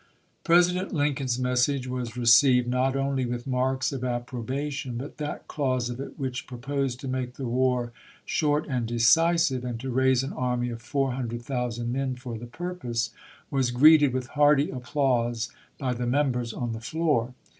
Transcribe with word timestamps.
President 0.43 0.91
Lincoln's 0.91 1.37
message 1.37 1.87
was 1.87 2.17
received 2.17 2.67
not 2.67 2.95
only 2.95 3.23
with 3.23 3.45
marks 3.45 3.91
of 3.91 4.03
approbation, 4.03 4.97
but 4.97 5.17
that 5.17 5.47
clause 5.47 5.91
of 5.91 5.99
it 5.99 6.17
which 6.17 6.47
proposed 6.47 6.99
to 6.99 7.07
make 7.07 7.35
the 7.35 7.45
war 7.45 7.91
short 8.25 8.65
and 8.67 8.87
decisive, 8.87 9.63
and 9.63 9.79
to 9.79 9.91
raise 9.91 10.23
an 10.23 10.33
army 10.33 10.71
of 10.71 10.81
foui* 10.81 11.13
hundred 11.13 11.43
thousand 11.43 11.93
men 11.93 12.15
for 12.15 12.35
the 12.39 12.47
purpose, 12.47 13.11
was 13.51 13.69
greeted 13.69 14.11
with 14.11 14.29
hearty 14.29 14.71
applause 14.71 15.49
by 15.77 15.93
the 15.93 16.07
Members 16.07 16.51
on 16.51 16.71
the 16.73 16.81
floor. 16.81 17.35